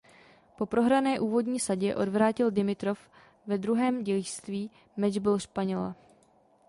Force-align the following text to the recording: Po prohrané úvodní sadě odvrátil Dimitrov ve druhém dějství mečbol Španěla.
Po 0.57 0.65
prohrané 0.65 1.19
úvodní 1.19 1.59
sadě 1.59 1.95
odvrátil 1.95 2.51
Dimitrov 2.51 2.99
ve 3.47 3.57
druhém 3.57 4.03
dějství 4.03 4.71
mečbol 4.97 5.39
Španěla. 5.39 5.95